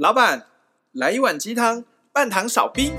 [0.00, 0.46] 老板，
[0.92, 2.90] 来一碗鸡汤，半糖少冰。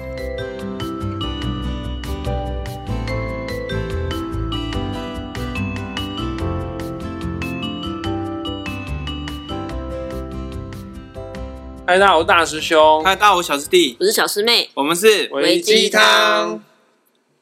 [11.87, 13.03] 嗨，大家好，我是大师兄。
[13.03, 13.97] 嗨，大家好，我是小师弟。
[13.99, 14.69] 我是小师妹。
[14.75, 16.63] 我们是微鸡汤。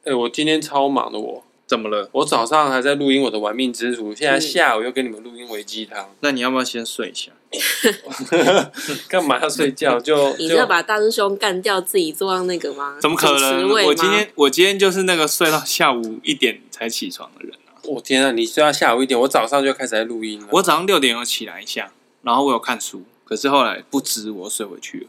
[0.06, 2.10] 哎，我今天超忙的，我怎么了？
[2.14, 6.10] 我早上还在录音我的玩命之徒，现在下午又跟你们录音维鸡汤。
[6.22, 7.32] 那你要不要先睡一下？
[9.08, 10.00] 干嘛要睡觉？
[10.00, 12.98] 就 你是要把大师兄干掉，自己坐上那个吗？
[13.00, 13.70] 怎么可能？
[13.70, 17.78] 我今天我今天就是那个睡到下午一点才起床的人啊！
[17.84, 20.48] 我天啊，你睡到下午一点，我早上就开始在录音了。
[20.54, 21.94] 我早上六点有起来一下，
[22.24, 23.04] 然后我有看书。
[23.24, 25.08] 可是后来不知我睡回去了。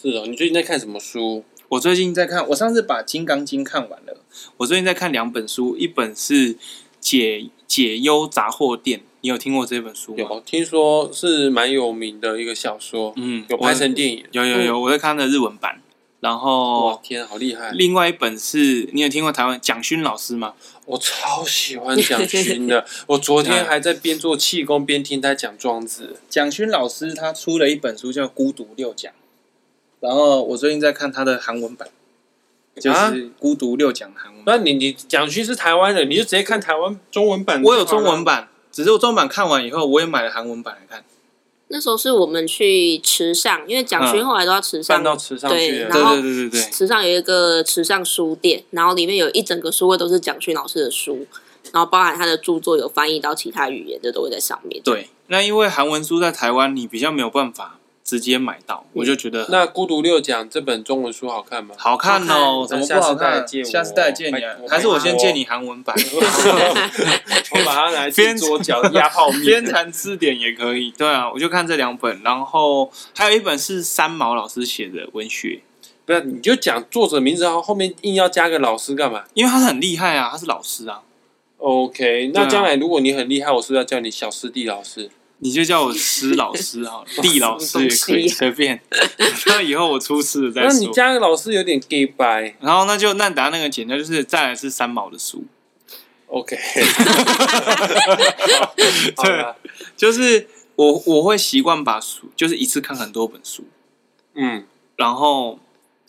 [0.00, 1.42] 是哦，你最近在看什么书？
[1.72, 4.18] 我最近在看，我上次把《金刚经》看完了。
[4.58, 6.54] 我最近在看两本书，一本是
[7.00, 10.18] 解解忧杂货店，你有听过这本书吗？
[10.18, 13.14] 有，听说是蛮有名的一个小说。
[13.16, 14.22] 嗯，有拍成电影。
[14.32, 15.80] 有有有，我在看的日文版。
[16.20, 17.72] 然后，哇天，好厉害！
[17.72, 20.52] 另外一本是你有听过台湾蒋勋老师吗？
[20.84, 26.16] 我超喜欢蒋勋的， 我昨天还在边做气功边听他讲庄子。
[26.28, 29.10] 蒋勋老师他出了一本书叫《孤独六讲》，
[30.02, 31.88] 然后我最近在看他的韩文版，
[32.74, 32.96] 就是
[33.38, 34.56] 《孤独六讲》韩文版。
[34.58, 37.62] 那你你蒋勋是台湾人，你就直接看台湾中文版。
[37.62, 41.04] 我有中文版，只是我中文版看完以后，我也买了韩文版来看。
[41.68, 45.56] 那时候是我们去池上，因为蒋勋后来都要池上，搬到池上去。
[45.56, 51.24] 对，然后对对对对，池上有一个池上书店，然后里面有一整个书柜都是蒋勋老师的书，
[51.72, 54.82] 然后包含他的著作有翻译到其他语言的都会在上面。
[54.82, 61.74] 对，那因为韩文书在台湾你比较没有办法直接买到，我就觉得那《孤独六讲》这本中文书好看吗？
[61.78, 63.46] 好看哦，怎么不好看？
[63.64, 64.34] 下次再借你，
[64.68, 65.94] 还是我先借你韩文版？
[67.54, 70.90] 我把它拿来边左脚压泡面，边谈字典也可以。
[70.90, 75.60] 对啊，我就看这两本，然后还有一本是三毛老师写的文学。
[76.04, 79.22] 不是，你就讲作者名字，然后后面硬要加个老师干嘛？
[79.34, 81.00] 因为他是很厉害啊，他是老师啊。
[81.58, 85.08] OK，那将来如果你很厉害，我是不是要叫你小师弟老师？
[85.42, 88.80] 你就叫我师老师好了， 弟老师也可以，随便。
[89.46, 90.70] 那以后我出事了再说。
[90.70, 92.56] 那你加个老师有点 gay 掰。
[92.60, 95.44] 然后那就那等下那个简单就是再来是三毛的书。
[96.32, 96.56] OK，
[99.22, 99.54] 对，
[99.94, 103.64] 就是我我会习惯把书就是一次看很多本书，
[104.34, 104.64] 嗯，
[104.96, 105.58] 然后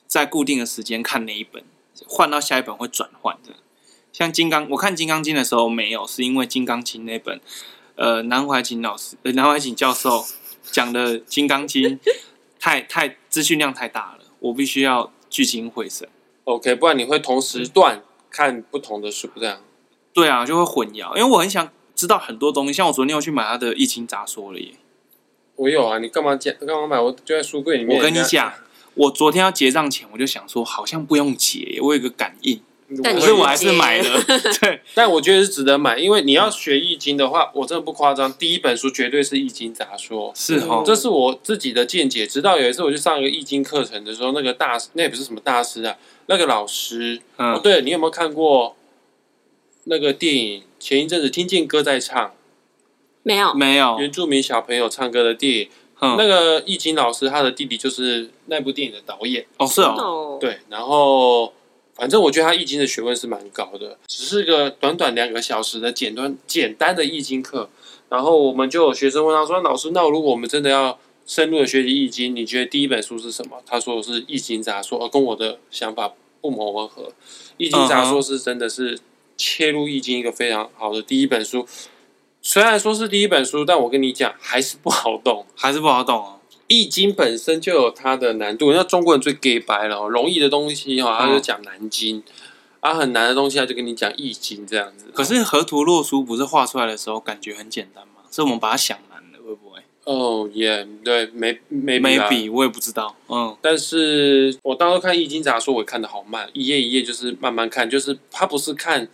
[0.07, 1.61] 在固定的时间看哪一本，
[2.07, 3.55] 换到下一本会转换的。
[4.13, 7.41] 像金刚，我看《金刚经》的时候没有，是因为《金刚经》那本，
[7.95, 10.25] 呃，南怀瑾老师、呃，南怀瑾教授
[10.63, 11.97] 讲的《金刚经
[12.59, 16.07] 》太太资讯量太大了，我必须要聚精会神。
[16.45, 19.61] OK，不然你会同时段看不同的书这样。
[20.11, 22.73] 对啊，就会混淆，因为我很想知道很多东西。
[22.73, 24.73] 像我昨天要去买他的《易经杂说》了耶。
[25.55, 26.53] 我有啊，你干嘛讲？
[26.59, 26.99] 干嘛买？
[26.99, 27.97] 我就在书柜里面。
[27.97, 28.53] 我跟你讲，
[28.95, 32.61] 我昨天要结账前，我就想说，好像不用结，我有个感应。
[33.01, 34.23] 但是我还是买了。
[34.61, 40.33] 对，但我觉得是值得买，因为你要学易经的话，我真的不夸张，第一本书绝对是《易经杂说》。
[40.37, 42.27] 是哦，这是我自己的见解。
[42.27, 45.95] 直到有一次我去上一个易经课程的时候，那个大师，那也不是什么大师啊，
[46.25, 47.21] 那个老师。
[47.37, 47.53] 嗯。
[47.53, 48.75] 哦，对，你有没有看过？
[49.85, 52.31] 那个电影前一阵子听见歌在唱，
[53.21, 61.53] 没有没有原住民小朋友唱歌的电影，嗯、那个易经老师他的弟弟就是那部电影的导演哦，是哦，对，然后
[61.95, 67.69] 反正我觉得他易经的学问是蛮高的，只是个短短两个小时的简单简单的易经课，
[68.09, 77.03] 然后我们就有学生问他说：“老师，那如果我们真的要深入的学习易经，你觉得第一本书是什么？”他说是《易经杂说》，跟我的想法不谋而合，
[77.57, 78.99] 《易经杂说》是真的是。
[79.35, 81.67] 切入易经一个非常好的第一本书，
[82.39, 86.37] 虽然说是第一本书，但我跟你讲还是不好懂，还是不好懂啊。
[86.73, 92.21] 易经本身就有它的难度，那中国人最 gay 白了，容易的东西哈，他就讲难经；
[92.79, 95.05] 啊，很难的东西，他就跟你讲易经这样子。
[95.13, 98.23] 可是河图洛书不是画出来的时候感觉很简单吗？
[98.31, 99.79] 是我们把它想难了，会不会？
[100.05, 103.15] 哦，耶，对，没没没比，我也不知道。
[103.29, 109.07] 嗯，但是我当时看易经杂说，我看的好慢，一页一页就是慢慢看，就是它不是看。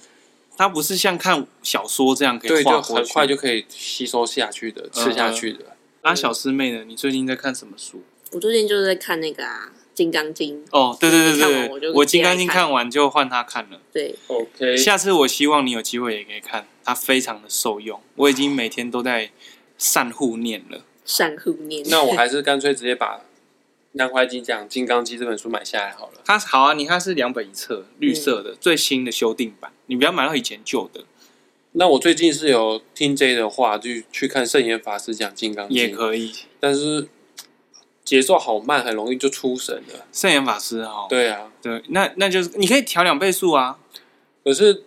[0.58, 5.60] 它不是像看小说这样可以对，就很快就可以吸收下去的，吃下去的。
[6.04, 6.84] 那小师妹呢？
[6.86, 8.01] 你最近在看什么书？
[8.31, 10.66] 我最近就是在看那个啊，《金刚经》。
[10.72, 11.42] 哦，对对对
[11.80, 13.81] 对，我《金刚经》看完就换他看了。
[13.92, 14.78] 对，OK。
[14.78, 18.01] 下次我希望你有机会也可以看，它非常的受用。
[18.16, 19.31] 我已经每天都在
[19.78, 21.84] 善护念了，善护念。
[21.90, 23.22] 那我还是干脆直接把。
[23.94, 26.22] 南怀瑾讲《金刚经》这本书买下来好了。
[26.24, 31.06] 它好啊，你看是两本一册，绿色的、嗯、最新的修订版，你不要买到以前旧的。
[31.74, 37.07] 那我最近是有听 J 的话，就去看圣严法师讲《金刚经》也可以，但是
[38.04, 40.06] 节奏好慢，很容易就出神了。
[40.12, 43.77] 圣严法师哈，对啊，对，那那就是你可以调两倍速啊。
[44.44, 44.83] 可是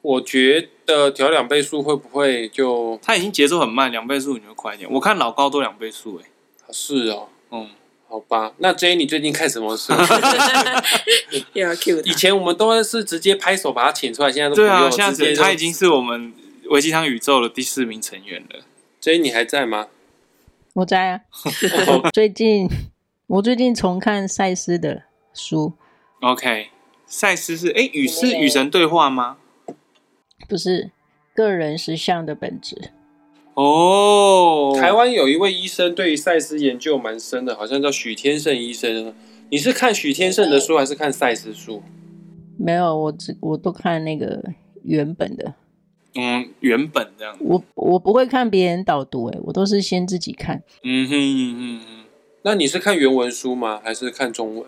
[0.00, 2.98] 我觉得调两倍速会不会就？
[3.02, 4.90] 他已经节奏很慢，两倍速你会快一点。
[4.90, 6.28] 我看老高都两倍速哎。
[6.70, 7.68] 是哦，嗯，
[8.14, 8.52] 好吧。
[8.58, 9.92] 那 J 你最近看什么书？
[12.04, 14.70] 以前我们都是直接拍手把他请出来，现在都不用。
[14.70, 16.32] 对啊，现在他已经是我们
[16.66, 18.60] 维基汤宇宙的第四名成员了。
[19.00, 19.88] J 你还在吗？
[20.74, 21.22] 我在啊。
[22.14, 22.68] 最近
[23.26, 25.02] 我最近重看赛斯的
[25.34, 25.72] 书。
[26.20, 26.68] OK，
[27.06, 29.38] 赛斯是哎与是与神对话吗？
[30.48, 30.92] 不是，
[31.34, 32.92] 个人实相的本质。
[33.54, 39.14] 哦，台湾有一位医生对于赛斯研究蛮深的，好像叫许天胜医生。
[39.50, 41.82] 你是看许天胜的书还是看赛斯书？
[42.58, 44.42] 没有，我只我都看那个
[44.82, 45.54] 原本的。
[46.16, 47.36] 嗯，原本这样。
[47.40, 50.62] 我我不会看别人导读，哎，我都是先自己看。
[50.82, 52.04] 嗯哼嗯哼，
[52.42, 53.80] 那你是看原文书吗？
[53.84, 54.66] 还是看中文？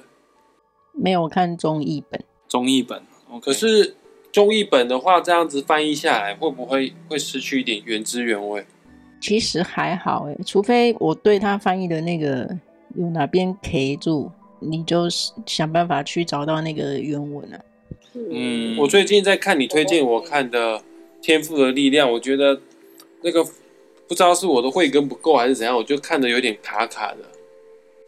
[0.92, 2.22] 没有，我看中译本。
[2.48, 3.40] 中译本，okay.
[3.40, 3.96] 可是
[4.30, 8.64] 中译本的话，这样子翻译下来，会不会会失去一点原汁原味？
[9.20, 12.48] 其实还好哎，除非我对他翻译的那个
[12.94, 14.30] 有哪边 K 住，
[14.60, 15.08] 你就
[15.46, 17.60] 想办法去找到那个原文啊。
[18.14, 20.78] 嗯，我最近在看你推荐我看的
[21.20, 22.60] 《天赋的力量》，我觉得
[23.22, 23.44] 那个
[24.06, 27.18] 不知道是我的慧根不够还是怎样，我就看的有点卡卡的。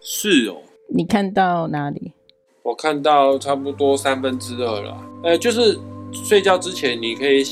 [0.00, 2.12] 是哦，你看到哪里？
[2.62, 5.04] 我看到差不多三分之二了。
[5.24, 5.78] 呃，就是
[6.12, 7.42] 睡觉之前你可以。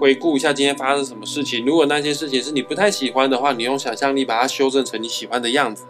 [0.00, 1.64] 回顾一下今天发生什么事情。
[1.66, 5.84] 如果那些事情是你不太喜欢的话，你用想象力把它修正成你喜欢的样子。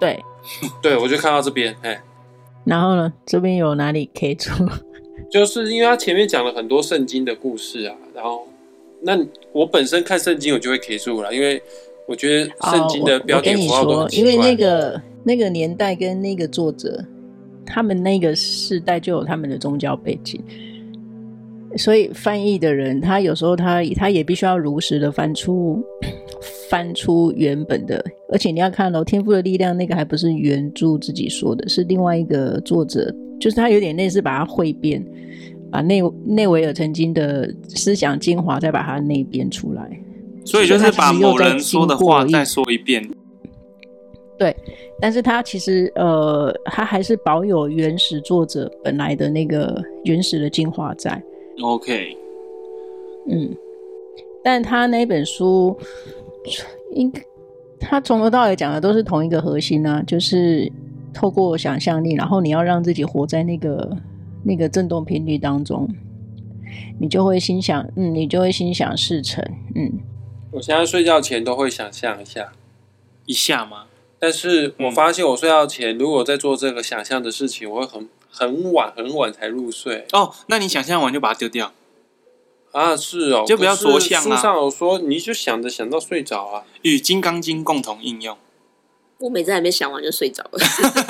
[0.00, 0.24] 对，
[0.80, 2.02] 对，我就看到这边，哎，
[2.64, 4.52] 然后呢，这边有哪里可以做？
[5.30, 8.48] 就是因为他前面讲了很多圣经的故事啊，然后
[9.02, 9.18] 那
[9.52, 11.62] 我本身看圣经我就会 K 住了，因为
[12.06, 14.32] 我觉得圣经的标点符号都很奇怪。
[14.32, 17.04] 哦，因为那个那个年代跟那个作者，
[17.66, 20.42] 他们那个世代就有他们的宗教背景。
[21.76, 25.82] 所以翻译的人，他有时候他他也必须要如实的翻出
[26.70, 35.04] 翻出原本的，而且你要看哦，《天赋的力量》那个还不是原著自己说的，是另外一个作者，就是他有点类似把它汇编，
[35.70, 40.00] 把内内维尔曾经的思想精华再把它内编出来，
[40.44, 43.06] 所以就是把某人说的话再说一遍。
[44.38, 44.56] 对，
[45.00, 51.22] 但是他其实呃，他还是保有原始作者本来的那个原始的精华在。
[51.60, 52.16] OK，
[53.28, 53.54] 嗯，
[54.44, 55.76] 但他那本书，
[56.92, 57.20] 应该
[57.80, 60.70] 他从头到尾讲的都是同一个核心、啊，就是
[61.12, 63.96] 透过想象力，然后你要让自己活在那个
[64.44, 65.88] 那个振动频率当中，
[67.00, 69.44] 你就会心想，嗯，你就会心想事成，
[69.74, 69.98] 嗯。
[70.52, 72.52] 我现在睡觉前都会想象一下，
[73.26, 73.86] 一下吗？
[74.18, 78.08] 但是我发现我睡觉前如果在做这个想象的事情，我会很。
[78.30, 81.72] 很晚很晚才入睡哦，那你想象完就把它丢掉
[82.72, 82.96] 啊？
[82.96, 84.36] 是哦，就不要着相啊。
[84.36, 86.64] 书上有说，你就想着想到睡着啊。
[86.82, 88.36] 与《金刚经》共同应用。
[89.18, 90.58] 我每次还没想完就睡着了。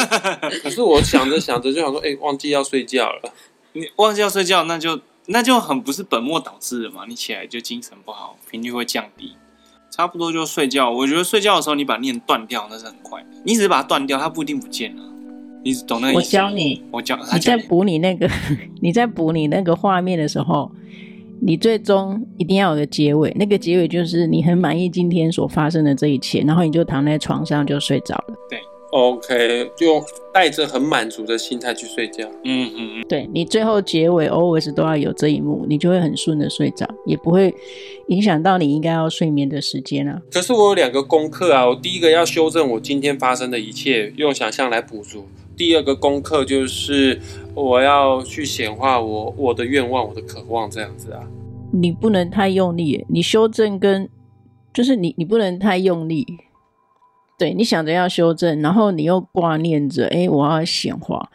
[0.63, 3.33] 可是我想着想着就想说，哎、欸，忘记要睡觉了。
[3.73, 7.05] 你忘记要睡觉，那就那就很不是本末倒置了嘛。
[7.07, 9.37] 你起来就精神不好，频率会降低，
[9.91, 10.91] 差不多就睡觉。
[10.91, 15.03] 我觉得睡觉的时候你把念断掉那是很快，你只是把它断掉，它不一定不见了。
[15.69, 16.15] 你懂那个？
[16.15, 17.19] 我教你，我教。
[17.35, 18.27] 你在补你那个，
[18.81, 20.71] 你在补你那个画面的时候，
[21.41, 23.31] 你最终一定要有个结尾。
[23.39, 28.35] 那个结尾就是你很满意今天所发生的这一切，然后你就躺在床上就睡着了。
[28.49, 28.59] 对
[28.93, 32.25] ，OK，就带着很满足的心态去睡觉。
[32.45, 37.55] 嗯嗯嗯，对，你最后结尾 always 都要有这一幕，你就会很顺的睡着，也不会
[38.07, 40.23] 影响到你应该要睡眠的时间啊。
[40.33, 45.27] 可是我有两个功课啊，我第一个要修正我今天发生的一切，用想象来补足。
[45.59, 47.21] 第二个功课就是
[47.53, 51.21] 我要去显化我我的愿望，我的渴望这样子啊。
[51.73, 54.09] 你不能太用力，你修正跟
[54.73, 56.25] 就是你你不能太用力。
[57.37, 61.31] 对，你想着要修正，然后你又挂念着，哎，我要显化。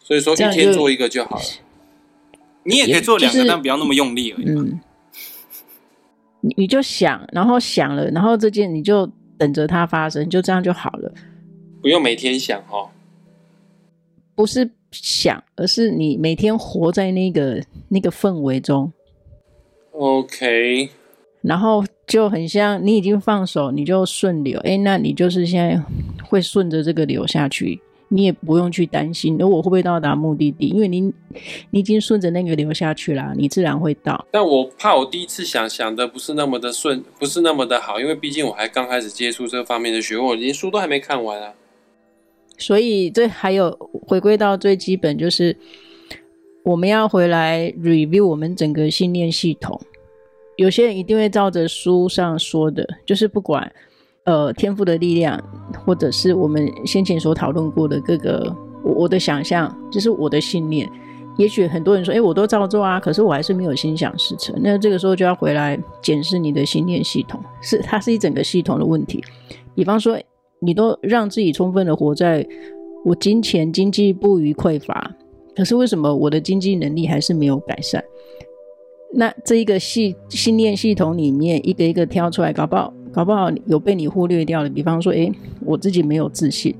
[0.00, 1.42] 所以说一天做一个就好了。
[2.64, 4.44] 你也可以做两个，就是，但不要那么用力而已。
[4.48, 4.80] 嗯。
[6.40, 9.08] 你 你就想，然后想了，然后这件你就
[9.38, 11.12] 等着它发生，就这样就好了。
[11.80, 12.90] 不用每天想哦。
[14.38, 18.92] 不是想，而是你每天活在那个那个氛围中。
[19.90, 20.88] OK，
[21.42, 24.60] 然后就很像你已经放手，你就顺流。
[24.60, 25.82] 哎，那你就是现在
[26.22, 27.80] 会顺着这个流下去，
[28.10, 30.68] 你也不用去担心，而我会不会到达目的地？
[30.68, 31.00] 因为你
[31.70, 34.24] 你已经顺着那个流下去了，你自然会到。
[34.30, 41.52] 但我怕我第一次想想的不是那么的顺，不是那么的好，因为毕竟我还刚开始接触这方面的学问，我连书都还没看完啊。
[42.58, 43.70] 所以这还有
[44.06, 45.56] 回归到最基本，就是
[46.64, 49.80] 我们要回来 review 我们整个信念系统。
[50.56, 53.72] 有些人一定会照着书上说的，就是不管
[54.24, 55.40] 呃天赋的力量，
[55.86, 60.90] 或者是我们先前所讨论过的各个我，我的想象，就是我的信念。
[61.36, 64.52] 也许很多人说，哎，我都照做啊，可是我还是没有心想事成。
[64.60, 69.22] 那这个时候就要回来检视你的信念系统，是它是一整个系统的问题。
[69.76, 70.18] 比方说，
[70.60, 72.46] 你都让自己充分的活在
[73.04, 75.16] 我金钱经济不虞匮乏，
[75.54, 78.02] 可是为什么我的经济能力还是没有改善？
[79.12, 84.68] 那这一个系信念系统里面一个一个挑出来，搞不好搞不好有被你忽略掉的。
[84.68, 85.32] 比方说，哎，
[85.64, 86.74] 我自己没有自信。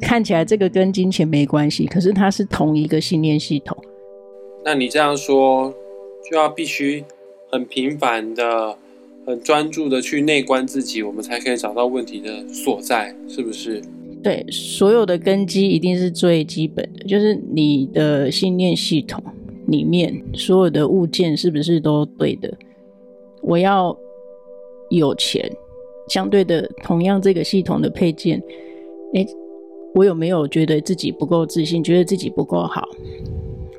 [0.00, 3.76] 看起来这个跟金钱没关系，可是它是同一个信念系统。
[4.64, 5.74] 那你这样说，
[6.30, 7.02] 就要必须
[7.50, 8.76] 很频繁的、
[9.26, 13.82] 很专注的去内观自己，我们才可以找到问题的所在，是不是？
[14.22, 19.22] 对，所有的根基一定是最基本的，就是你的信念系统
[19.66, 22.56] 里面所有的物件是不是都对的？
[23.42, 23.96] 我要
[24.90, 25.50] 有钱，
[26.08, 28.40] 相对的，同样这个系统的配件，
[29.14, 29.26] 诶
[29.94, 32.88] 我有没有觉得自己不够自信，觉得自己不够好，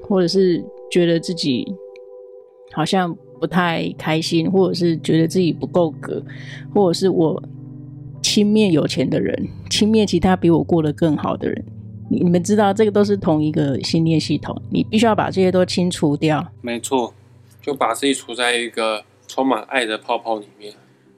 [0.01, 1.65] 或者是觉得自己
[2.71, 6.21] 好像不太开心，或者是觉得自己不够格，
[6.73, 7.41] 或者是我
[8.21, 11.65] 轻蔑有钱的人，轻蔑其他比我过得更好的人？
[12.09, 16.45] 你你们知道，这个都是同一个信念系统，你必须要把这些都清除掉。
[16.61, 17.13] 没错，
[17.61, 20.73] 就把自己处在一个充满爱的泡泡里面。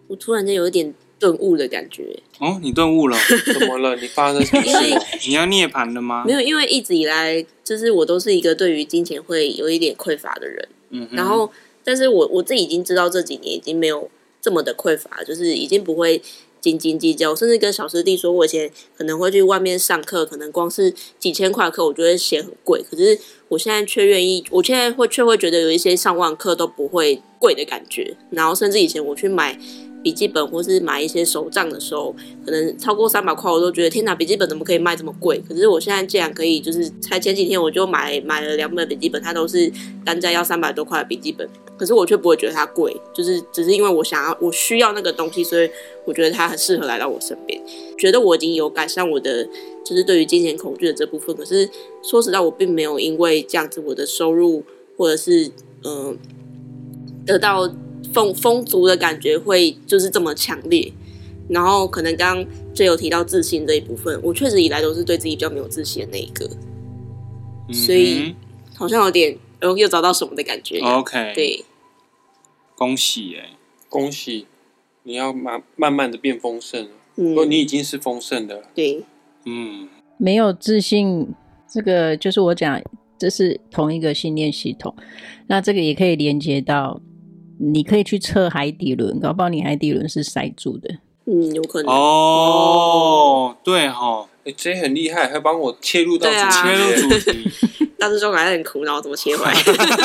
[0.07, 0.93] 我突然间有一点。
[1.19, 3.17] 顿悟的感觉哦，你顿悟了？
[3.53, 3.93] 怎么了？
[3.97, 5.27] 你发生什么事？
[5.27, 6.23] 你要涅槃了吗？
[6.25, 10.69] 没有，因为一直以来，就是我都是一个对于金钱会有一点匮乏的人。
[10.91, 11.51] 嗯，然后，
[11.89, 14.08] 但是我我自己已经知道这几年已经没有
[14.39, 16.22] 这么的匮乏，就是已经不会
[16.62, 17.36] 斤斤计较。
[17.36, 22.86] 甚至跟小师弟说，我以前可能会去外面上课，可能光是几千块课，我觉得嫌很贵。
[22.88, 23.17] 可是
[23.48, 28.15] 我现在却愿意，我现在会却会觉得有一些上万课都不会贵的感觉。
[28.29, 29.60] 然后，甚至以前我去买。
[30.01, 32.15] 笔记本或是买一些手账的时候，
[32.46, 34.15] 可能超过三百块，我都觉得天哪！
[34.15, 35.43] 笔记本怎么可以卖这么贵？
[35.46, 39.69] 可是我现在竟然可以，就是才前几天我就买买了两本笔记本，它都是
[40.05, 41.46] 单价要三百多块的笔记本，
[41.79, 45.69] 可是我却不会觉得它贵，就是只是因为我想要我需要那个东西，所以
[46.05, 47.59] 我觉得它很适合来到我身边，
[47.98, 49.48] 觉得我已经有改善我的
[49.86, 51.36] 就是对于金钱恐惧的这部分。
[51.36, 51.69] 可是
[52.03, 54.63] 说实在，我并没有因为这样子我的收入
[54.98, 55.48] 或者是
[55.86, 56.15] 嗯、呃、
[57.25, 57.74] 得到。
[58.12, 60.91] 丰丰足的感觉会就是这么强烈，
[61.48, 66.50] 然后可能刚刚就有提到自信这一部分，我确实以来都是对自己比较没有自信的那一个，
[67.67, 68.33] 嗯、所以
[68.75, 70.79] 好像有点又又找到什么的感觉。
[70.79, 71.63] OK，对，
[72.79, 73.50] 恭喜哎，
[73.89, 74.48] 恭喜，
[75.03, 76.86] 你要慢慢慢的变丰盛。
[76.86, 79.03] 了，嗯，你已经是丰盛的了，对，
[79.43, 81.36] 嗯，没有自信，
[81.67, 82.81] 这个就是我讲，
[83.17, 84.95] 这是同一个信念系统，
[85.48, 87.01] 那这个也可以连接到。
[87.62, 91.00] 你可以去测海底轮，搞不好你海底轮是塞住的。
[91.25, 91.93] 嗯，有可能。
[91.93, 97.51] 哦，对哈，哎，这很厉害，还帮我切入到切入主题。
[98.00, 99.51] 当时说还是很苦恼，怎么切回来？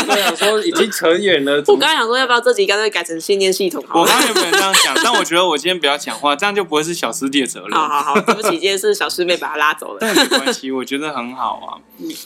[0.09, 1.63] 我想说已经扯远了。
[1.69, 3.83] 我刚才想说，要不要这集干脆改成信念系统？
[3.95, 7.71] 我刚才也不能这样讲，但我觉得我今天不要讲话，这样就不会是小师弟的责任。
[7.71, 9.99] 好好好，对不起，今天是小师妹把他拉走了。
[10.01, 11.79] 但没关系，我觉得很好啊。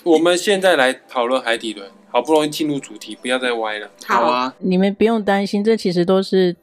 [0.05, 1.87] 我们现在来讨论海底轮。
[2.11, 3.91] 好不容易进入主题，不要再歪了。
[4.07, 6.57] 好啊，你们不用担心，这其实都是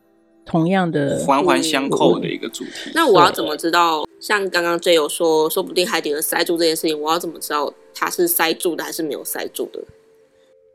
[0.43, 2.89] 同样的环环相扣的一个主题。
[2.95, 4.03] 那我要怎么知道？
[4.25, 9.79] 像刚刚 J 有说，说不定海底轮塞住这件事情，我要怎么知道它是塞住的还是没有塞住的？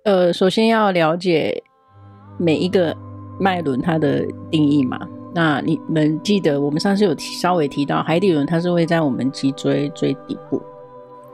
[0.04, 1.60] 呃，首先要了解
[2.38, 2.96] 每一个
[3.40, 5.00] 脉轮它的定义嘛。
[5.34, 10.62] 那你们记得，我们上次有提稍微提到，海底轮它是会在我们脊椎最底部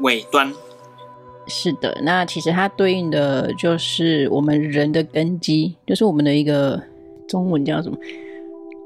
[0.01, 0.51] 尾端。
[1.47, 6.83] 是的，那其实它对应的就是我们人的根基，就是我们的一个
[7.29, 7.99] 中文叫什么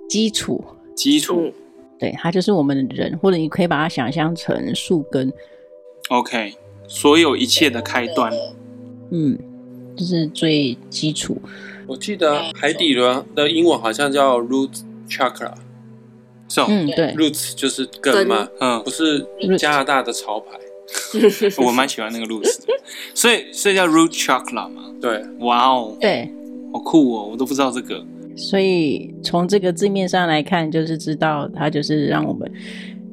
[0.09, 0.65] 基础？
[0.97, 1.53] 基础，
[2.01, 5.31] 对，它就是我们人，或者你可以把它想象成树根。
[6.09, 6.55] OK，
[6.89, 8.33] 所有一切的开端，
[9.11, 9.39] 嗯，
[9.95, 11.41] 这是最基础。
[11.87, 14.71] 我记得海底轮的英文好像叫 root
[15.09, 15.53] chakra，
[16.49, 19.27] 是哦，嗯，对，roots 就是根嘛，嗯，不是
[19.59, 20.59] 加拿大的潮牌。
[21.65, 22.73] 我蛮喜欢那个 roots 的，
[23.15, 24.93] 所以所以叫 root chakra 嘛。
[25.01, 26.33] 对，哇哦，对，
[26.73, 28.05] 好酷哦，我都不知道这个。
[28.41, 32.51] 所以从这个字面上来看，就是知道它就是让我们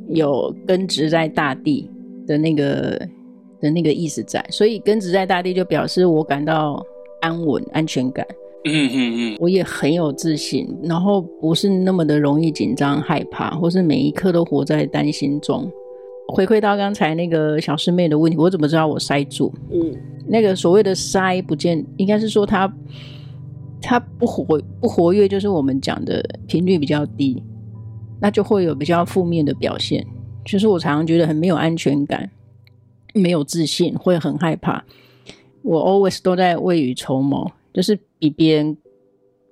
[0.10, 1.90] 有根植在大地
[2.26, 3.00] 的那个
[3.60, 4.44] 的那个意思在。
[4.50, 6.82] 所以根植在大地就表示我感到
[7.22, 8.26] 安稳、安全感。
[8.70, 15.72] 嗯嗯嗯，我也很有自信，然后不是那么的容易紧张、害怕，或是每一刻都活在担心中。
[16.34, 19.54] 回馈到刚才那个小师妹的问题，我怎么知道我塞住？
[19.72, 19.96] 嗯，
[20.28, 22.68] 那个所谓的塞不见，应该是说它
[23.82, 27.42] 它不活不活跃，就是我们讲的频率比较低，
[28.20, 30.06] 那就会有比较负面的表现。
[30.46, 32.30] 就是我常常觉得很没有安全感，
[33.14, 34.84] 没有自信，会很害怕。
[35.62, 38.78] 我 always 都在未雨绸缪，就是比别人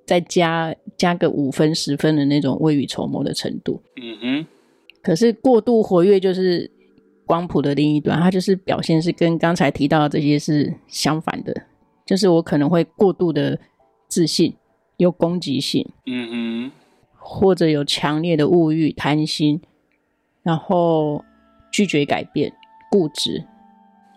[0.06, 3.80] 再加加个五分十分的那种未雨绸缪的程度。
[4.00, 4.46] 嗯哼。
[5.02, 6.68] 可是过度活跃就是
[7.26, 11.54] 光谱的另一端，它就是表现是跟刚才提到的这些是相反的。
[12.06, 13.58] 就是我可能会过度的
[14.08, 14.54] 自信，
[14.96, 15.88] 有攻击性。
[16.06, 16.72] 嗯哼。
[17.18, 19.60] 或者有强烈的物欲、贪心。
[20.42, 21.24] 然后
[21.72, 22.52] 拒绝改变，
[22.90, 23.44] 固执。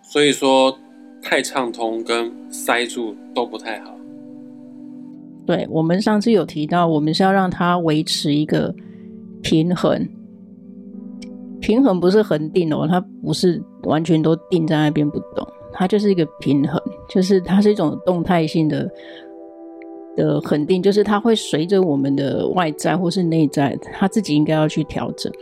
[0.00, 0.78] 所以说，
[1.20, 3.92] 太畅通跟塞住都不太好。
[5.44, 8.72] 对，我们上次有提到，我们是要让它维持一个
[9.42, 10.08] 平衡。
[11.60, 18.88] 平衡不是恒定哦，它不是完全都定在那边不动，它就是一个平衡，就是它是一种动态性的
[20.16, 25.32] 的肯定，就是它会随着我们的外在或是内在，它自己应该要去调整。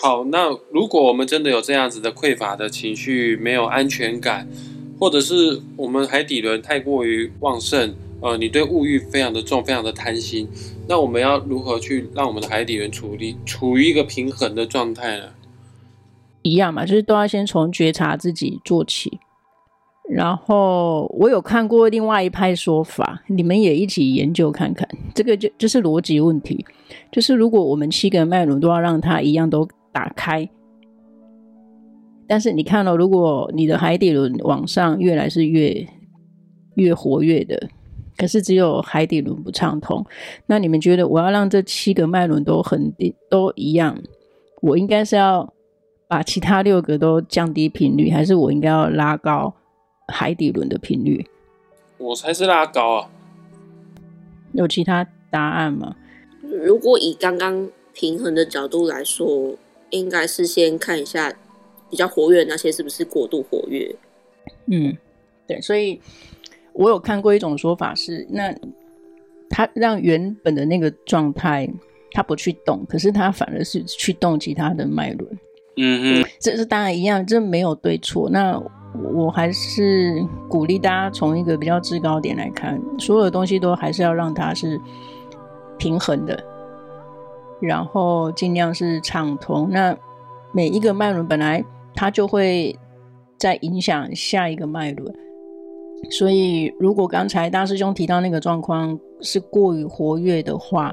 [0.00, 4.48] 好，那如果我们真的有这样子的匮乏的情绪，没有安全感，
[4.98, 10.48] 或者是我们海底轮太过于旺盛，呃，你对物欲非常的重，非常的贪心，
[10.88, 15.24] 那我们要如何去让我们的海底轮处理处于一个平衡的状态呢？
[16.42, 19.18] 一样嘛，就是都要先从觉察自己做起。
[20.10, 24.88] 然后我有看过另外一派说法，你们也一起研究看看。
[25.14, 26.64] 这个就就是逻辑问题，
[27.10, 29.68] 就是如果我们七个脉轮都要让它一样都。
[29.90, 30.48] 打开，
[32.28, 35.84] 但是你看到，如果你的海底轮往上越来是越
[36.74, 37.68] 越活跃的，
[38.16, 40.04] 可是只有海底轮不畅通，
[40.46, 43.98] 那你们觉得我要让这七个脉轮都恒定都一样，
[44.60, 45.52] 我应该是要
[46.06, 49.52] 把其他六个都降低频率，还是我应该要拉高
[50.08, 51.26] 海底轮的频率？
[51.98, 53.10] 我才是拉高啊！
[54.52, 55.94] 有其他答案吗？
[56.42, 59.56] 如果以刚刚平衡的角度来说。
[59.90, 61.32] 应该是先看一下
[61.88, 63.90] 比较活跃那些是不是过度活跃。
[64.66, 64.94] 嗯，
[65.46, 65.98] 对，所以
[66.74, 68.54] 我有看过一种说法是，那
[69.48, 71.66] 他让原本的那个状态
[72.10, 75.38] 他不去动，可是他反而是去动其他的脉轮。
[75.78, 78.28] 嗯哼，这是当然一样，这没有对错。
[78.28, 78.62] 那
[79.14, 84.80] 我还是鼓励大家从一个比较制高点来看，所有的东西都还是要让它是
[85.76, 86.42] 平衡的。
[87.60, 89.68] 然后尽量是畅通。
[89.70, 89.96] 那
[90.52, 92.78] 每一个脉轮本来它就会
[93.36, 95.14] 在影响下一个脉轮，
[96.10, 100.92] 所以如果刚才大师兄提到那个状况是过于活跃的话，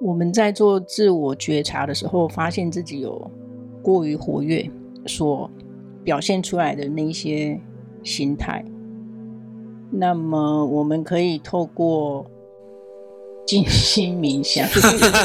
[0.00, 3.30] 我们在做自我觉察的时候，发现自己有
[3.82, 4.70] 过于活跃
[5.06, 5.50] 所
[6.06, 7.60] 表现出来的那些
[8.04, 8.64] 心态，
[9.90, 12.24] 那么我们可以透过。
[13.46, 14.66] 静心冥想，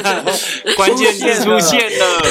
[0.78, 2.22] 关键字出现了，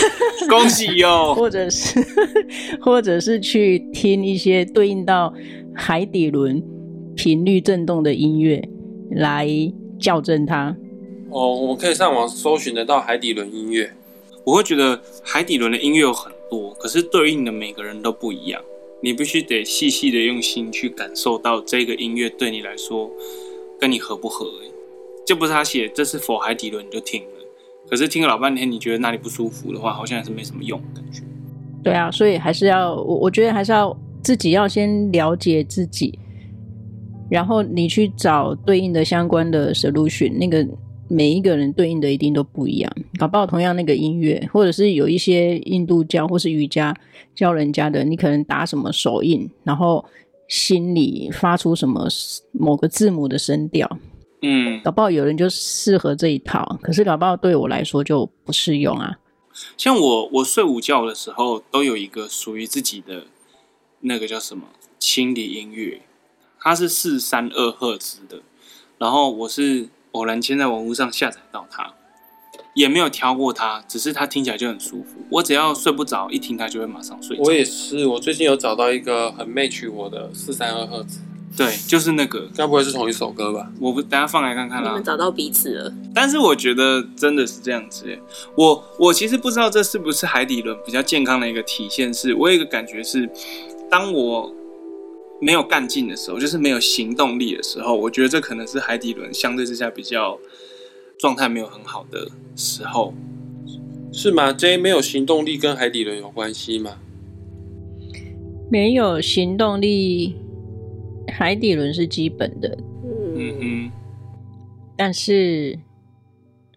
[0.49, 1.35] 恭喜哟！
[1.35, 1.99] 或者是，
[2.81, 5.35] 或者是去听一些对应到
[5.75, 6.63] 海底轮
[7.17, 8.63] 频率震动的音乐
[9.11, 9.49] 来
[9.99, 10.77] 校正它。
[11.31, 13.91] 哦，我们可以上网搜寻得到海底轮音乐。
[14.45, 18.61] 我会觉得海底轮的音乐有很多，可是对应的每个人都不一样。
[19.03, 23.11] 你必须得细细的用心去感受到这个音乐对你来说
[23.79, 24.47] 跟你合不合。
[25.27, 27.29] 就不是他写，这是否海底轮你就听了，
[27.89, 31.23] 可是听了老半天，你觉得哪里不舒服的话，好像还是没什么用感觉。
[31.85, 36.19] 对啊，所以还是要我，我觉得还是要自己要先了解自己，
[37.31, 40.33] 然后你去找对应的相关的 solution。
[40.37, 40.67] 那个
[41.13, 46.97] 每一个人对应的一定都不一样，搞不好同样那个音乐，或者是有一些印度教或是瑜伽
[47.35, 50.05] 教人家的，你可能打什么手印，然后
[50.47, 52.07] 心里发出什么
[52.53, 53.99] 某个字母的声调。
[54.43, 59.19] 嗯，搞不好有人就适合这一套，可是搞不好对我来说就不适用啊。
[59.77, 63.25] 像我，我睡午觉的时候都有一个属于自己的
[64.03, 64.69] 那个叫什么
[64.99, 66.03] 清理音乐，
[66.61, 68.41] 它是四三二赫兹的，
[68.97, 71.93] 然后我是偶然间在网络上下载到它，
[72.75, 75.17] 也没有挑过它，只是它听起来就很舒服。
[75.31, 77.43] 我只要睡不着，一听它就会马上睡着。
[77.43, 81.21] 我也是，我最近有找到一个很 match 我的四三二赫兹。
[81.57, 83.69] 对，就是那个，该不会是同一首歌吧？
[83.81, 84.91] 我不，等下放来看看啦。
[84.91, 88.07] 你们找到彼此了，但是我觉得真的是这样子。
[88.55, 92.29] 我我其实不知道这是不是海底轮比较健康的一个体现是。
[92.29, 93.29] 是我有一个感觉是，
[93.91, 94.55] 当我
[95.41, 100.39] 没有干劲的时候，就是没有行动力的时候，我觉得这可能是海底轮相对之下比较
[101.19, 103.15] 状态没有很好的时候。
[104.13, 106.99] 是吗？J 没有行动力跟海底轮有关系吗？
[108.69, 110.35] 没有行动力，
[111.29, 112.77] 海底轮是基本的。
[113.37, 113.91] 嗯哼，
[114.97, 115.79] 但是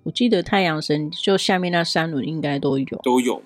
[0.03, 3.41] 我记得太阳神就下面那三轮应该都有，都有。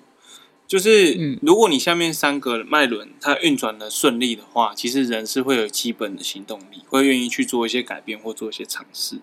[0.68, 9.16] 就是，如果你下面三个脉轮它运转的顺利的话，其实人是会有基本的行动力，会愿意去做一些改变或做一些尝试，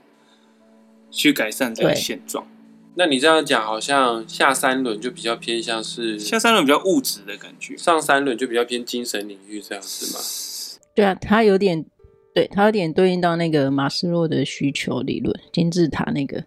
[1.12, 2.48] 去改善这个现状。
[2.96, 10.20] 那你这样讲，好像下三轮就比较偏向是下三轮比较物质的感觉，上三轮就比较偏精神领域这样子吗？
[10.96, 11.86] 对啊，它有点，
[12.34, 16.46] 对，它有点对应到那个马斯洛的需求理论，金字塔那个。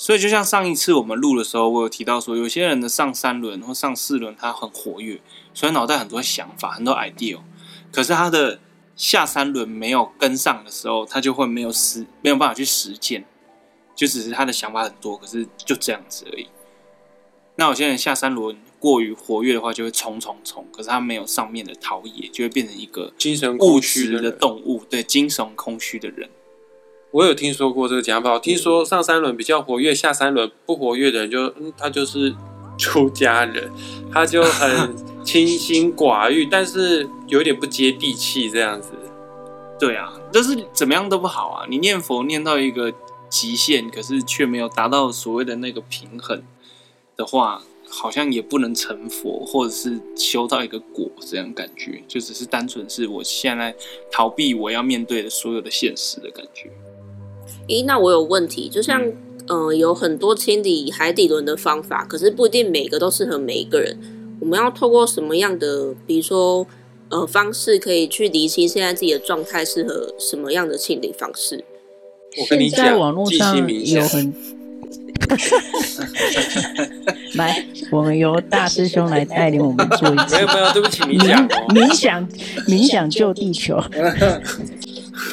[0.00, 5.20] 所以，就像上一次我们录的时候，我有提到说，有些人的上三轮或上四轮，他很活跃，
[5.52, 7.40] 所以脑袋很多想法，很多 idea。
[7.90, 8.60] 可是他的
[8.94, 13.26] 下三轮没有跟上的时候，他就会没有实，没有办法去实践，
[13.96, 16.46] 就只是他的想法很多，可是就这样子而已。
[17.56, 26.30] 那有些人下三轮过于活跃的话，就会冲冲冲，可是他没有上面的陶冶，就会变成一个精神物质的动物，对，精神空虚的人。
[27.10, 32.34] 我有听说过这个讲法，我听说上三轮比较活跃，下三轮不活跃的人就，嗯，他就是
[32.76, 33.70] 出家人，
[34.12, 34.94] 他就很
[35.24, 38.90] 清心寡欲，但是有点不接地气这样子。
[39.80, 41.66] 对啊，但是怎么样都不好啊！
[41.70, 42.92] 你念佛念到一个
[43.30, 46.42] 极限，可是却没有达到所谓的那个平衡
[47.16, 53.74] 的话，好像也不能成佛，或者是修到一个果，这样感觉就只是单纯是我现在
[54.10, 56.70] 逃避我要面对的所有的现实的感觉。
[57.68, 59.02] 诶，那我有问题，就像，
[59.46, 63.98] 嗯、呃，有很多清理海底轮的方法，可是不一定每个都适合每一个人。
[64.40, 66.66] 我们要透过什么样的，比如说，
[67.10, 71.64] 呃，方式可以去厘清现在自己的状态适合什么样的清理方式？
[72.40, 74.32] 我跟你讲，在网络上有很，
[77.36, 80.36] 来，我们由大师兄来带领我们做一次。
[80.36, 81.66] 没有没有，对不起，你讲哦。
[81.70, 82.26] 冥想，
[82.66, 83.76] 冥想救地球。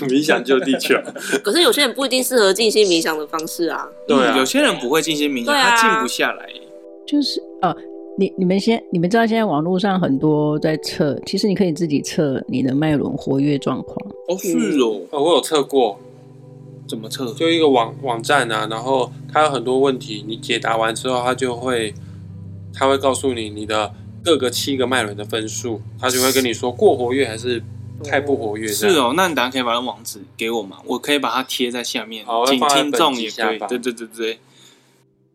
[0.08, 0.96] 冥想救地球，
[1.44, 3.88] 可是有些人不一定适合静心冥想的方式啊。
[4.08, 6.50] 对啊，有些人不会静心冥想，啊、他静不下来。
[7.08, 7.76] 就是哦，
[8.18, 13.96] 你你们先，你们知道现在网络上很多在测，其实你可以自己测你的脉轮活跃状况。
[14.28, 16.00] 哦，是哦，哦，我有测过。
[16.88, 17.34] 怎么测？
[17.34, 21.92] 就一个网网站啊，然后它有很多问题，你解答完之后，它就会，
[22.72, 23.92] 它会告诉你你的
[24.24, 27.62] 各个七个脉轮的分数，它就会跟你说过活跃还是。
[28.04, 30.78] 太不活跃是哦，那你等下可以把那网址给我吗？
[30.86, 33.60] 我可以把它贴在下面，请听众也可以。
[33.60, 34.40] 对对对对。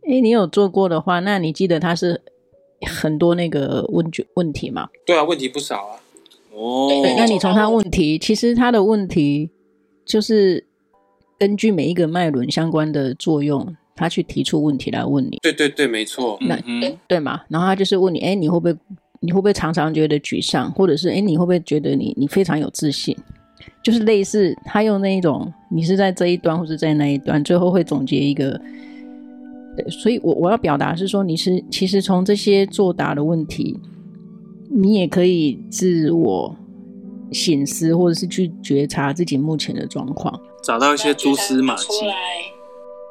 [0.03, 2.21] 哎、欸，你有做过的话，那你记得它是
[2.87, 4.89] 很多那个问卷问题吗？
[5.05, 6.01] 对啊，问题不少啊。
[6.53, 9.51] 哦，对，那你从他问题，其实他的问题
[10.05, 10.65] 就是
[11.39, 15.39] 根据每一个脉轮相关的作用，他去提出问题来问你。
[15.43, 16.39] 对对对，没错。
[16.41, 17.43] 那嗯，对嘛？
[17.49, 18.77] 然后他就是问你，哎、欸，你会不会？
[19.23, 23.15] 你会不会常常觉得沮丧，或者是诶，你会不会觉得你你非常有自信？
[23.83, 28.59] 就是类似他用那一种，你是在这一端，或是在那一端，最后会总结一个。
[29.77, 33.79] 对，所以我我要表达是说，你是其实从这些作答的问题，
[34.71, 36.57] 你也可以自我
[37.31, 41.85] 省思，或者是去觉察自己目前的状况，找到一些蛛丝马迹。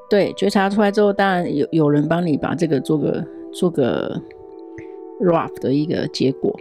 [0.10, 4.20] 对，觉察出来之后，当然有有人帮你把这个做个做个。
[5.20, 6.54] Rough 的一个结果，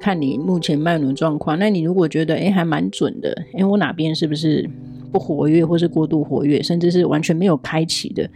[0.00, 1.58] 看你目前脉轮状况。
[1.58, 4.68] 那你如果觉得哎还蛮准的，哎我哪边是不是
[5.12, 8.28] 不活跃，或是过度活跃，甚至是完全没有开启的，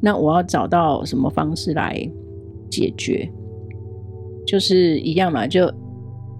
[0.00, 2.08] 那我要找到什么方式来
[2.70, 3.30] 解决？
[4.46, 5.72] 就是一样嘛，就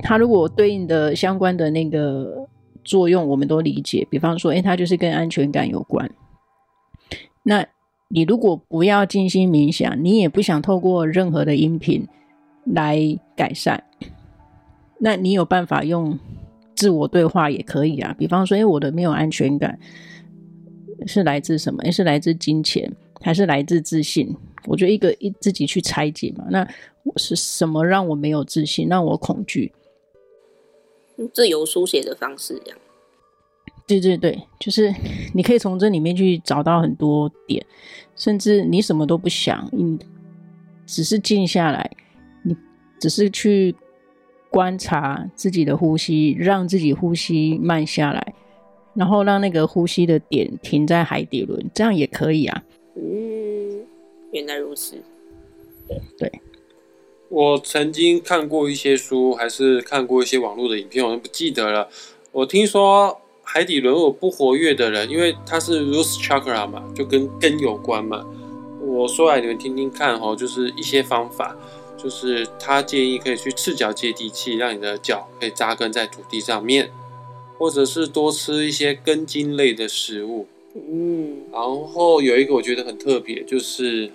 [0.00, 2.48] 它如果对应的相关的那个
[2.82, 4.06] 作用，我们都理解。
[4.10, 6.10] 比方说，哎，它就是跟安全感有关。
[7.42, 7.64] 那
[8.08, 12.08] 你如果不要静心冥想，你也不想透过任何的音频。
[12.64, 12.98] 来
[13.36, 13.82] 改善，
[14.98, 16.18] 那你有办法用
[16.76, 18.14] 自我对话也可以啊。
[18.18, 19.78] 比方说，哎，我的没有安全感
[21.06, 21.82] 是来自什么？
[21.82, 24.36] 诶，是来自金钱，还是来自自信？
[24.66, 26.44] 我觉得一个一自己去拆解嘛。
[26.50, 26.68] 那
[27.02, 29.72] 我是什么让我没有自信，让我恐惧？
[31.32, 32.78] 自由书写的方式，这样。
[33.86, 34.94] 对对对，就是
[35.34, 37.64] 你可以从这里面去找到很多点，
[38.14, 39.98] 甚至你什么都不想，你
[40.86, 41.90] 只是静下来。
[43.00, 43.74] 只是去
[44.50, 48.34] 观察自己的呼吸，让自己呼吸慢下来，
[48.94, 52.62] 然后让那个呼吸的点停在海底轮，这样也可以啊。
[52.96, 53.86] 嗯，
[54.32, 54.96] 原来如此。
[56.18, 56.30] 对，
[57.28, 61.88] 我曾经看过一些书，还是看过一些网络的影片，我都不记得了。
[62.32, 68.24] 我听说海底轮我不活跃的人，因为它是 root chakra 嘛，就跟根有关嘛。
[68.80, 71.56] 我说来你们听听看哦，就是一些方法，
[72.02, 76.90] 就是他建议可以去赤脚接地气，让你的脚可以扎根在土地上面，
[77.58, 80.46] 或者是多吃一些根茎类的食物。
[80.74, 84.10] 嗯，然后有一个我觉得很特别，就是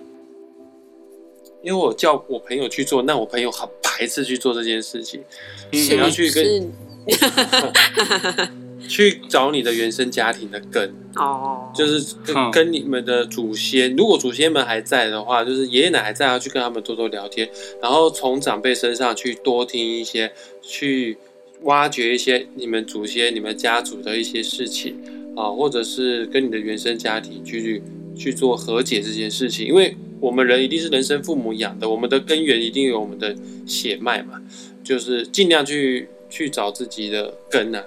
[1.62, 5.22] 因为我叫我朋友去做，那我朋友很排斥去做这件事情，
[5.70, 6.72] 你要去跟。
[8.86, 10.94] 去找你的原生家庭的根。
[11.16, 17.48] 哦，就是跟跟你们的祖先，如果祖先们还在的话，就是爷爷奶奶还在，要去跟他们多多聊天，
[17.80, 21.16] 然后从长辈身上去多听一些，去
[21.62, 24.94] 挖掘一些你们祖先、你们家族的一些事情
[25.34, 27.82] 啊，或者是跟你的原生家庭去
[28.14, 33.34] 去做和解这件事情，因为我们人一定是人生父母养的，我们的根源一定有我们的
[33.66, 34.38] 血脉嘛，
[34.84, 37.82] 就是尽量去去找自己的根啊。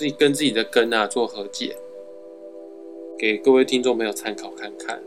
[0.00, 1.76] 自己跟自己的根啊做和解，
[3.18, 4.98] 给各位听众朋友参考看看。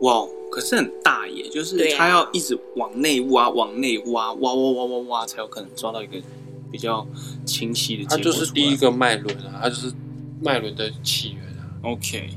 [0.00, 6.20] 哇，可是很大耶，就是他要一直往内挖，往内挖，挖挖挖挖挖，才有可能抓到一个
[6.72, 7.06] 比较
[7.44, 8.04] 清晰的。
[8.10, 9.92] 它就是第一个脉轮啊，它就是
[10.42, 11.70] 脉轮的起源啊。
[11.84, 12.30] OK，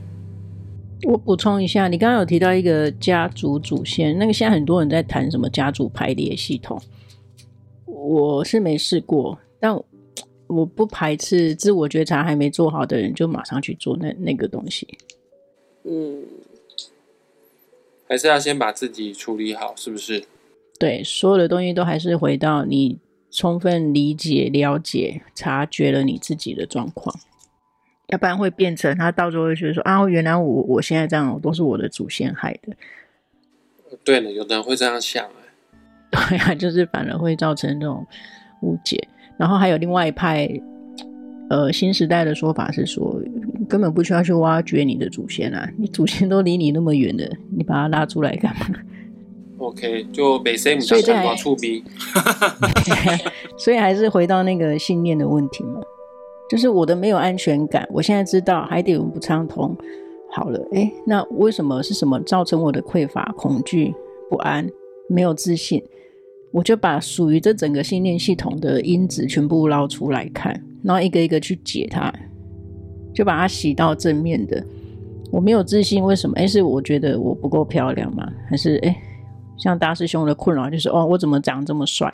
[1.08, 6.80] 我补充一下，你刚刚有提到一个家族祖先，那个现在很多人在谈什么家族排列系统，
[7.88, 9.76] 我是没试过，但。
[10.54, 14.88] 我不排斥自我觉察还没做好的人，就马上去做那那个东西。
[15.84, 16.24] 嗯，
[18.08, 20.24] 还是要先把自己处理好，是不是？
[20.80, 22.98] 对，所有的东西都还是回到你
[23.32, 27.16] 充分理解、了解、察觉了你自己的状况，
[28.08, 32.76] 要不然会变成他到时候会觉得说啊，原来我我现在这样都是我的祖先害的。
[34.04, 38.06] 对了，有的人会这样想，哎，对啊，就是反而会造成这种
[38.62, 39.08] 误解。
[39.38, 40.50] 然后还有另外一派，
[41.50, 43.20] 呃，新时代的说法是说，
[43.68, 48.68] 根本不需要去挖掘你的祖先啊， 你祖先都离你那么远的，你把他拉出来干嘛
[49.58, 51.84] ？OK，就北西姆加三瓜出兵，
[53.58, 55.82] 所以还是回到那个信念的问题嘛，
[56.50, 59.76] 就是我的没有安全感，我现在知道海底轮不畅通，
[60.32, 63.94] 好了，哎，那为什么是什么造成我的匮乏、恐惧、
[64.30, 64.68] 不安、
[65.08, 65.82] 没有自信？
[66.54, 72.14] 我就把属于这整个信念系统的因子全部捞出来看，然后一个一个去解它，
[73.12, 74.64] 就把它洗到正面的。
[75.32, 76.36] 我没有自信，为什么？
[76.36, 78.32] 诶，是我觉得我不够漂亮吗？
[78.48, 78.96] 还是诶，
[79.58, 82.08] 像大师兄的困扰就是哦，我怎么长这么帅？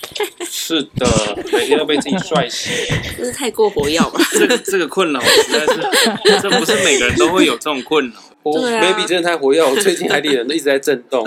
[0.44, 1.06] 是的，
[1.54, 2.70] 每天都被自己帅死，
[3.16, 4.20] 这是太过火药吧？
[4.32, 8.14] 这个这个困扰实在是，这不是每个人都会有这种困扰。
[8.60, 11.26] 对啊，maybe 真的太火药，我最近海底人都一直在震动。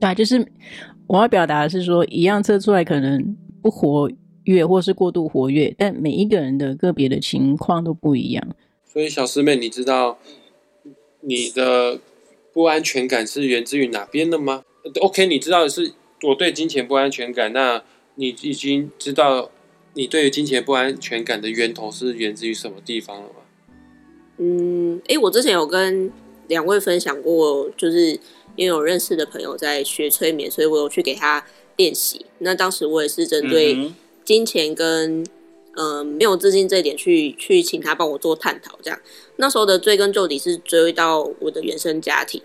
[0.00, 0.46] 对，就是
[1.08, 4.08] 我要表达的是说，一样测出来可能不活
[4.44, 8.48] 跃，或是过度活跃，但每一个人的个别的情况都不一样。
[8.86, 10.18] 所以小师妹，你知道
[11.22, 11.98] 你的
[12.52, 14.62] 不安全感是源自于哪边的吗
[15.00, 17.82] ？OK，你知道的是我对金钱不安全感，那
[18.14, 19.50] 你已经知道
[19.94, 23.34] 你对于金钱不安全感的源头是源自于什么地方了吗？
[24.38, 26.12] 嗯，哎，我之前有跟
[26.46, 28.20] 两位分享过，就是。
[28.58, 31.44] 因为有认识的朋友在学催眠，所以我有去给他
[31.76, 32.26] 练习。
[32.38, 33.92] 那当时我也是针对
[34.24, 35.22] 金钱跟
[35.76, 38.76] 嗯、呃、没有自信这一点去去请他帮我做探讨。
[38.82, 39.00] 这样
[39.36, 42.42] 那时候的追根究底是追到我的原生家庭，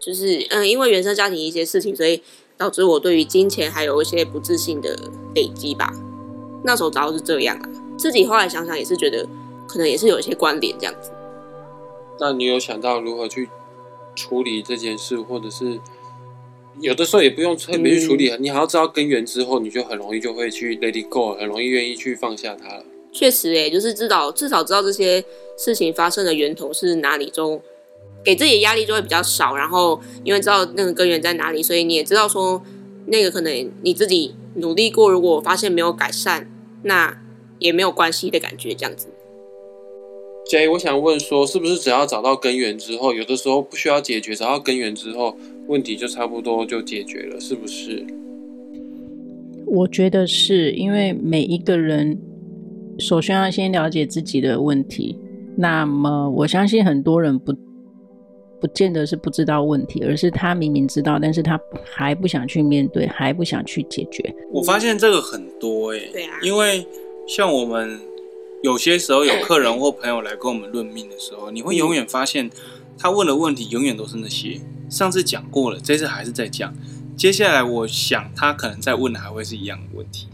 [0.00, 2.20] 就是嗯、呃、因为原生家庭一些事情，所以
[2.56, 4.98] 导致我对于金钱还有一些不自信的
[5.36, 5.92] 累积吧。
[6.64, 9.24] 那时候主要是这样啊，自己后来想想也是觉得
[9.68, 11.12] 可能也是有一些关联这样子。
[12.18, 13.48] 那你有想到如何去？
[14.16, 15.78] 处理这件事，或者是
[16.80, 22.84] 有的时候也不用特别去处理，嗯、你还要知道根源之后，你就很容易就会去 let it go，很容易愿意去放下它了。
[23.12, 25.24] 确实，哎，就是至少至少知道这些
[25.56, 27.62] 事情发生的源头是哪里就，
[28.24, 29.56] 给自己的压力就会比较少。
[29.56, 32.62] 然后因为知道那个根源在哪里，所以你也知道说
[33.06, 36.50] 那个可能你自己努力过，如果发现没有改善，
[36.82, 37.22] 那
[37.58, 39.08] 也没有关系的感觉，这样子。
[40.48, 48.06] J，我想问说，是不是只要找到根源之后，有的时候不需要解决，找到根源之后，问题就差不多就解决了，是不是？
[49.66, 52.16] 我觉得是因为每一个人
[53.00, 55.18] 首先要先了解自己的问题。
[55.56, 57.52] 那么我相信很多人不
[58.60, 64.32] 不见得是不知道问题，而是他明明知道，但是他还不想去面对，还不想去解决。
[64.52, 66.86] 我发现这个很多诶、欸，对啊，因为
[67.26, 67.98] 像我们。
[68.66, 72.50] 有些时候有客人或朋友来跟我们论命的时候，你会永远发现
[72.98, 76.74] 他问的问题永远都是那些上次讲过了，这次还是在讲。
[77.16, 80.26] 接下来我想他可能在问的还会是一样的问题。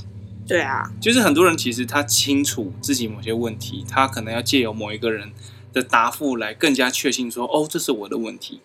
[0.48, 5.30] 对啊，就是很多人其实他清楚自己某些问题，他可能要借由某一个人
[5.74, 8.62] 的答复来更加确信说，哦，这是我的问题。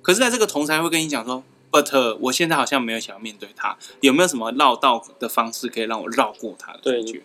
[0.00, 7.20] 可是，在这个同才会跟你讲说，but 我现在好像没有想要面对他，有没有什么绕道的方式可以让我绕过他的感觉？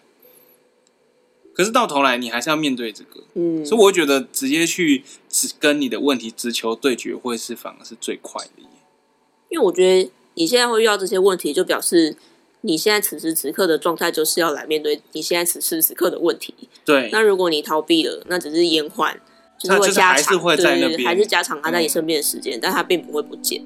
[1.56, 8.64] 可是到头来，你还是要面对这个，嗯，所以我会觉得直接去只跟你的问题直球对决，会是反而是最快的。
[9.48, 12.18] 因为我觉得你现在会遇到这些问题，就表示
[12.60, 16.54] 你现在此时此刻的状态就是要来面对你现在此时此刻的问题。
[16.84, 19.18] 对，那如果你逃避了，那只是延缓，
[19.58, 23.66] 就是会加长，对，还是加长他在你身边的时间，嗯，但他并不会不见。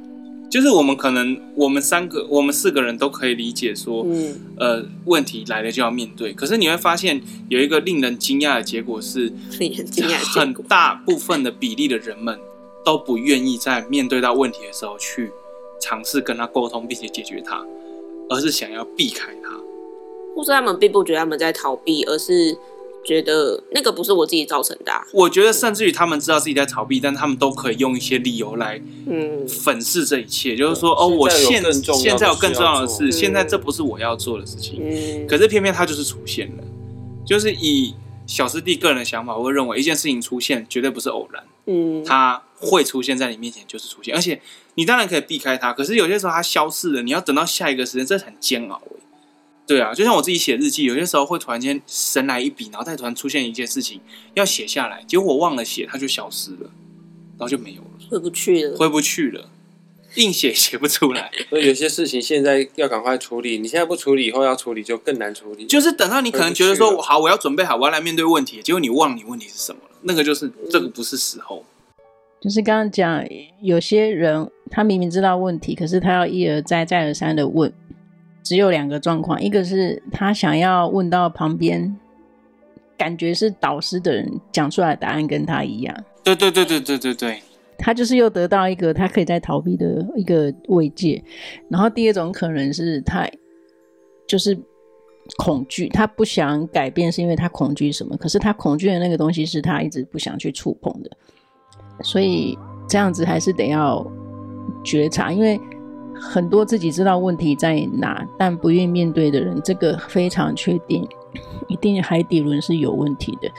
[0.49, 6.33] 就是我们可能，我们三个，我们四个人都可以理解说，嗯，呃，问题来了就要面对。
[6.33, 9.31] 可是你会发现，有一个令人惊讶的结果是，
[10.33, 12.39] 很大部分的比例的人们
[12.83, 15.31] 都不愿意在面对到问题的时候去
[15.79, 17.63] 尝试跟他沟通，并且解决它，
[18.29, 19.51] 而是想要避开它，
[20.35, 22.57] 或是他们并不觉得他们在逃避，而是。
[23.03, 25.05] 觉得那个不是我自己造成的、啊。
[25.11, 30.53] 我觉得甚至于他们知道自己在逃避，但他们都可以用一些理由来，嗯，粉饰这一切。
[30.53, 31.61] 嗯、就是说，哦，我现
[31.93, 34.79] 现在有更重要的事，现在这不是我要做的事情。
[34.81, 36.63] 嗯，可是偏偏他就是出现了。
[37.25, 37.93] 就是以
[38.25, 41.43] 小师弟个人的想法，我会认为一件事情出现绝对不是偶然。
[41.65, 44.41] 嗯，他会出现在你面前就是出现，而且
[44.75, 48.81] 你当然可以避开他，可是有些时候他消失了，你要等到下一个时间，这很煎熬。
[49.69, 54.01] 对啊，就像我自己写日记，有些时候会突然间神来一笔，然后再突然出现一件事情
[54.33, 56.71] 要写下来，结果我忘了写，它就消失了，
[57.37, 59.47] 然后就没有了，回不去了，回不去了，
[60.15, 61.29] 硬写 写不出来。
[61.51, 65.67] 所以有些事情现在要赶快处理，你现在不处理，以后要处理就更难处理。
[65.67, 71.63] 就是等到你可能觉得说好，我要准备好，我要来面对问题，结果你忘你问题是什么了，那个就是这个不是时候。
[72.41, 73.23] 就是刚刚讲，
[73.61, 77.71] 有些人他明明知道问题，可是他要一而再再而三的问。
[78.43, 81.95] 只有两个状况，一个是他想要问到旁边，
[82.97, 85.95] 感觉是导师的人讲出来的答案跟他一样。
[86.23, 87.41] 对对对对对对对，
[87.77, 91.23] 他就是又得到一个他可以在逃避的一个慰藉。
[91.69, 93.27] 然后第二种可能是他
[94.27, 94.57] 就是
[95.37, 98.17] 恐惧，他不想改变是因为他恐惧什么？
[98.17, 101.11] 可是他恐惧的那个东西是他一直不想去触碰的，
[102.03, 104.05] 所以这样子还是得要
[104.83, 105.59] 觉察，因为。
[106.19, 111.07] 很多自己知道问题在哪，但不愿意面对的人，这个非常确定，
[111.67, 113.49] 一定海底轮是有问题的。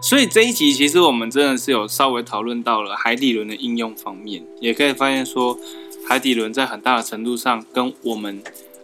[0.00, 5.58] 所以这一集其实我们真的是有稍微讨论到了海底轮的应用方面，也可以发现说，
[6.06, 8.42] 海底轮在很大的程度上跟我们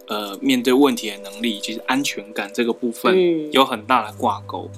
[0.08, 4.70] 呃面对问题的能力，其实安全感这个部分有很大的挂钩。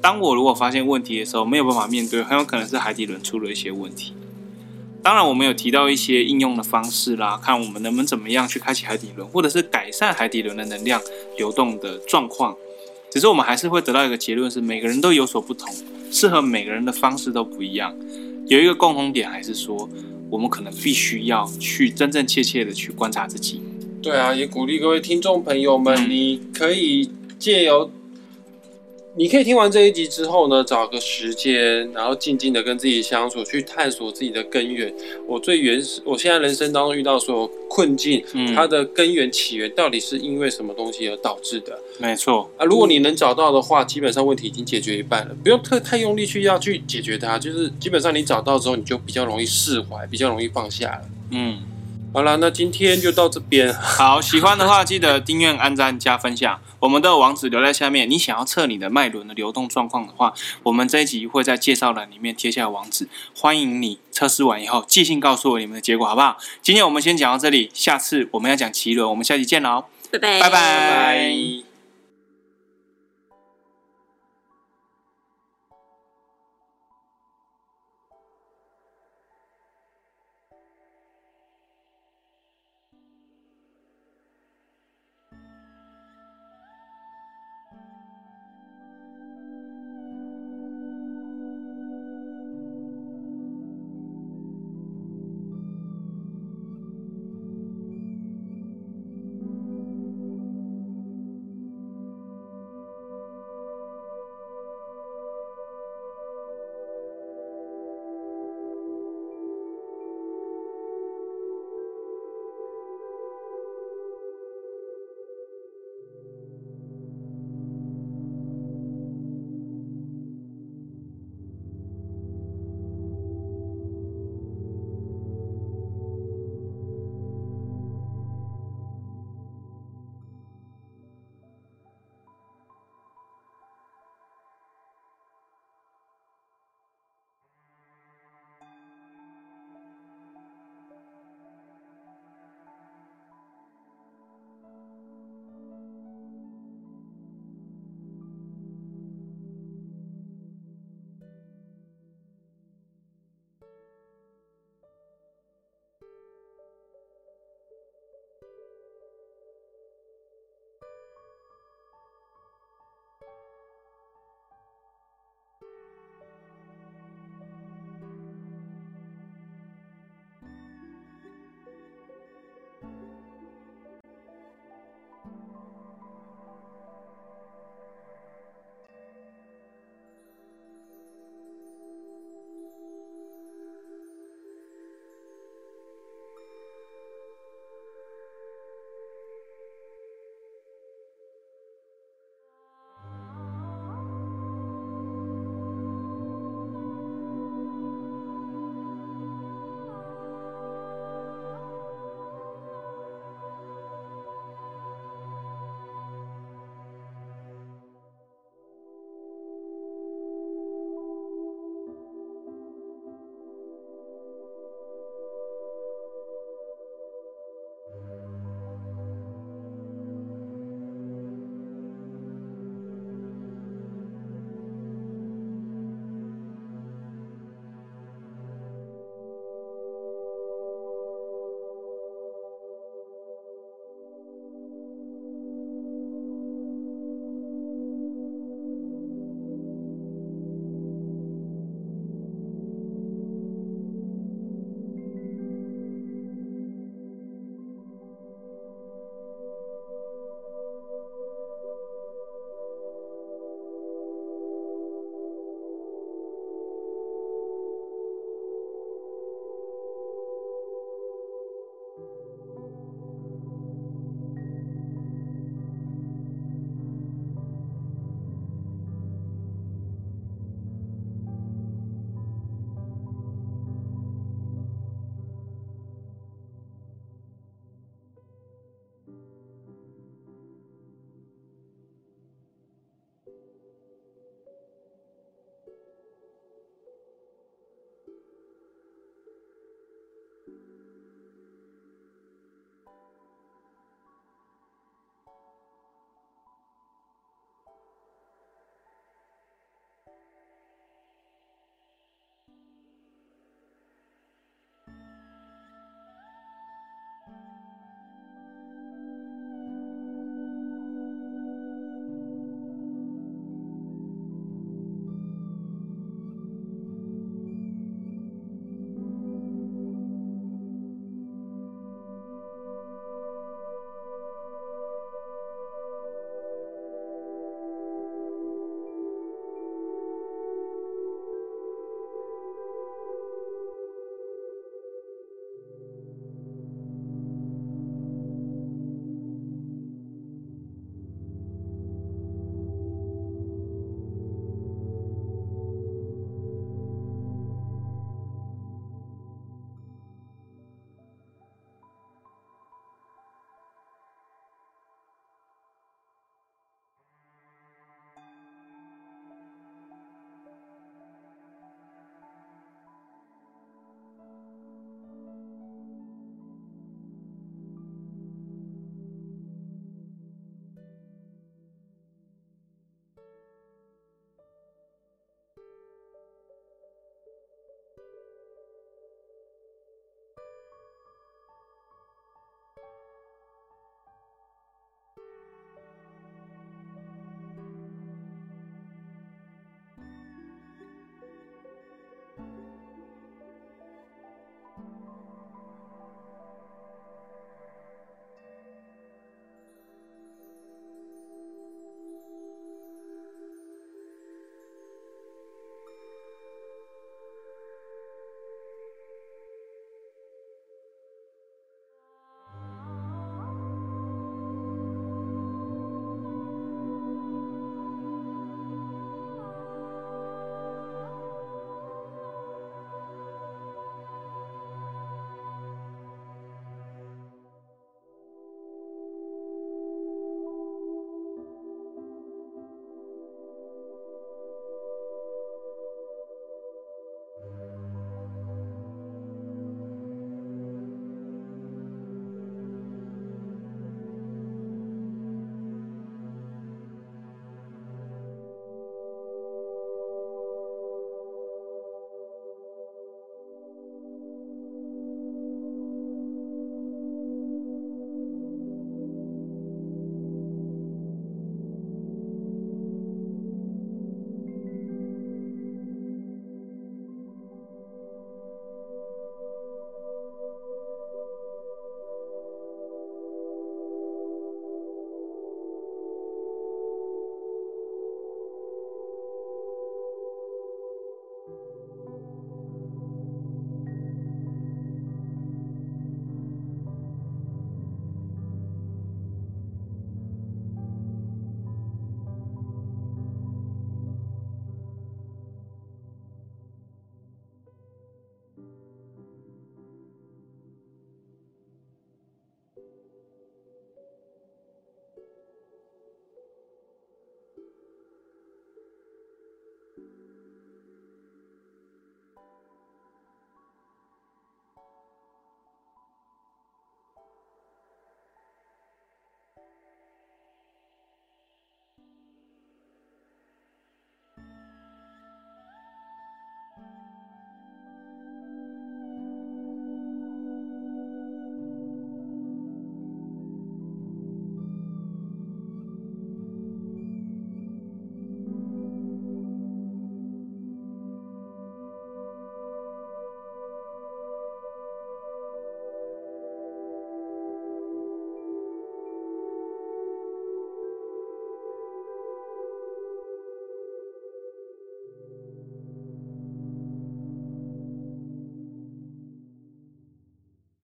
[0.00, 4.14] 当我如果发现问题的时候没有办法面对，很有可能是海底轮出了一些问题。
[5.02, 11.00] 当然，我们有提到一些应用的方式啦，看我们能不能怎么样去开启海底轮，或者是改善海底轮的能量
[11.36, 12.56] 流动的状况。
[13.10, 15.68] 只是我们还是会得到一个结论，是每个人都有所不同，
[16.12, 17.92] 适合每个人的方式都不一样。
[18.46, 19.88] 有一个共同点，还是说
[20.30, 23.60] 我们可能必须要去真真切切的去观察自己。
[24.00, 27.10] 对啊，也鼓励各位听众朋友们，你可以
[27.40, 27.90] 借由。
[29.14, 34.92] 你可以听完这一集之后呢，找个时间，然后静静的跟自己相处，去探索自己的根源。
[35.26, 41.78] 我最原始，我现在人生当中遇到所有困境，嗯，它的根源起源到底是因为什么东西而导致的？
[41.98, 51.02] 没错啊，如果你能找到的话，基本上问题已经解决一半了，不用特太用力去要去解决它，就是基本上你找到之后，你就比较容易释怀，比较容易放下了。
[51.32, 51.58] 嗯。
[52.14, 53.72] 好了，那今天就到这边。
[53.72, 56.60] 好，喜欢的话记得订阅、按赞、加分享。
[56.80, 58.08] 我们的网址留在下面。
[58.08, 63.08] 你想要测你的脉轮的流动状况的话，我们这一集会在介绍栏里面贴下网址。
[63.34, 66.36] 欢迎你测试完以后寄信告诉我你们的结果，好不好？
[66.60, 71.71] 今天我们先讲到这里，下次我们要讲奇轮，我们下期见喽，拜拜，拜拜。